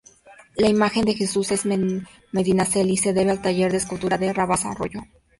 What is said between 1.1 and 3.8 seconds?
Jesús de Medinaceli se debe al taller de